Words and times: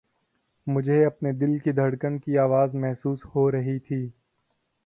مجھے 0.67 1.03
اپنے 1.05 1.31
دل 1.33 1.57
کی 1.59 1.71
دھڑکن 1.71 2.17
کی 2.19 2.37
آواز 2.39 2.73
محسوس 2.75 3.25
ہو 3.35 3.49
رہی 3.51 3.77
تھی 3.79 4.05